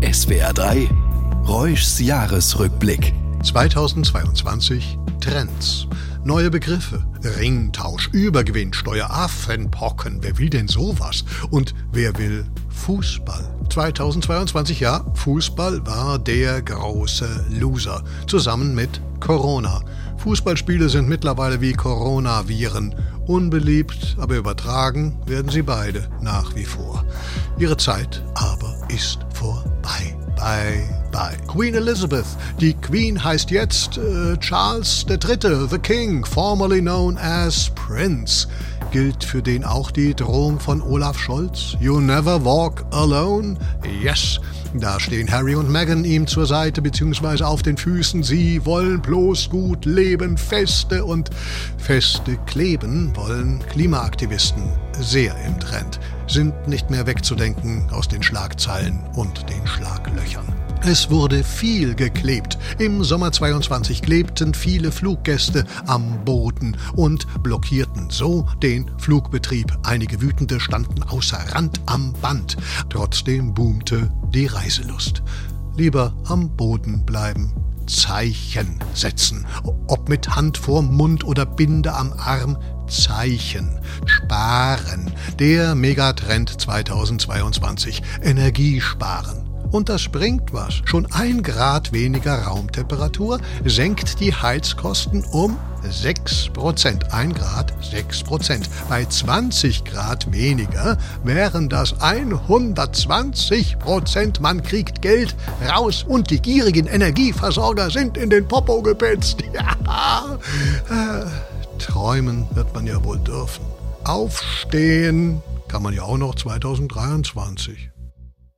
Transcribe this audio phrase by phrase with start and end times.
[0.00, 0.88] SWR 3
[1.48, 3.12] Reuschs Jahresrückblick
[3.42, 5.88] 2022 Trends.
[6.22, 7.04] Neue Begriffe.
[7.24, 10.18] Ringtausch, Übergewinnsteuer, Affenpocken.
[10.22, 11.24] Wer will denn sowas?
[11.50, 13.42] Und wer will Fußball?
[13.70, 18.04] 2022, ja, Fußball war der große Loser.
[18.28, 19.80] Zusammen mit Corona.
[20.18, 22.94] Fußballspiele sind mittlerweile wie Coronaviren.
[23.26, 27.04] Unbeliebt, aber übertragen werden sie beide nach wie vor.
[27.58, 29.27] Ihre Zeit aber ist.
[30.48, 31.36] Bye, bye.
[31.46, 32.24] Queen Elizabeth.
[32.58, 38.48] Die Queen heißt jetzt äh, Charles III., the King, formerly known as Prince.
[38.90, 41.76] Gilt für den auch die Drohung von Olaf Scholz?
[41.80, 43.58] You never walk alone?
[44.02, 44.40] Yes.
[44.72, 47.44] Da stehen Harry und Meghan ihm zur Seite bzw.
[47.44, 48.22] auf den Füßen.
[48.22, 51.28] Sie wollen bloß gut leben, feste und
[51.76, 54.62] feste kleben wollen Klimaaktivisten
[55.00, 59.57] sehr im Trend, sind nicht mehr wegzudenken aus den Schlagzeilen und den
[60.08, 60.46] Schlaglöchern.
[60.82, 62.56] Es wurde viel geklebt.
[62.78, 69.76] Im Sommer 22 klebten viele Fluggäste am Boden und blockierten so den Flugbetrieb.
[69.82, 72.56] Einige Wütende standen außer Rand am Band.
[72.90, 75.22] Trotzdem boomte die Reiselust.
[75.76, 77.52] Lieber am Boden bleiben.
[77.86, 79.46] Zeichen setzen.
[79.88, 83.80] Ob mit Hand vorm Mund oder Binde am Arm, Zeichen.
[84.06, 85.10] Sparen.
[85.38, 88.02] Der Megatrend 2022.
[88.22, 89.47] Energiesparen.
[89.70, 90.82] Und das bringt was.
[90.84, 97.12] Schon ein Grad weniger Raumtemperatur senkt die Heizkosten um 6%.
[97.12, 98.66] Ein Grad 6%.
[98.88, 104.40] Bei 20 Grad weniger wären das 120%.
[104.40, 105.36] Man kriegt Geld
[105.68, 109.44] raus und die gierigen Energieversorger sind in den Popo gepetzt.
[109.58, 110.38] Ja.
[111.78, 113.64] Träumen wird man ja wohl dürfen.
[114.04, 117.90] Aufstehen kann man ja auch noch 2023.